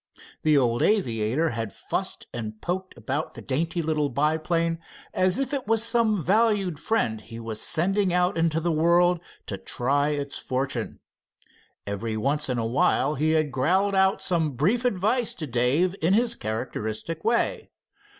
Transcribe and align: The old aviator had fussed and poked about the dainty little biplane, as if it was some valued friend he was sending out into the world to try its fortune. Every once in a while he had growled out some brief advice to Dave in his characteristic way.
The 0.41 0.57
old 0.57 0.81
aviator 0.81 1.49
had 1.49 1.71
fussed 1.71 2.25
and 2.33 2.59
poked 2.59 2.97
about 2.97 3.35
the 3.35 3.41
dainty 3.43 3.83
little 3.83 4.09
biplane, 4.09 4.79
as 5.13 5.37
if 5.37 5.53
it 5.53 5.67
was 5.67 5.83
some 5.83 6.23
valued 6.23 6.79
friend 6.79 7.21
he 7.21 7.39
was 7.39 7.61
sending 7.61 8.11
out 8.11 8.35
into 8.35 8.59
the 8.59 8.71
world 8.71 9.19
to 9.45 9.59
try 9.59 10.09
its 10.09 10.39
fortune. 10.39 11.01
Every 11.85 12.17
once 12.17 12.49
in 12.49 12.57
a 12.57 12.65
while 12.65 13.13
he 13.13 13.33
had 13.33 13.51
growled 13.51 13.93
out 13.93 14.23
some 14.23 14.53
brief 14.53 14.85
advice 14.85 15.35
to 15.35 15.45
Dave 15.45 15.95
in 16.01 16.13
his 16.15 16.35
characteristic 16.35 17.23
way. 17.23 17.69